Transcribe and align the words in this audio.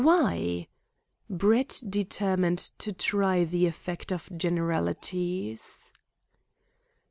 Why? 0.03 0.67
Brett 1.29 1.79
determined 1.87 2.57
to 2.79 2.91
try 2.91 3.43
the 3.43 3.67
effect 3.67 4.11
of 4.11 4.31
generalities. 4.35 5.93